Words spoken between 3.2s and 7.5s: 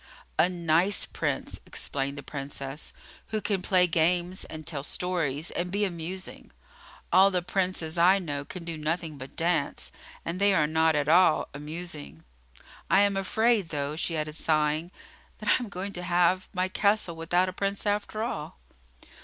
"who can play games and tell stories and be amusing. All the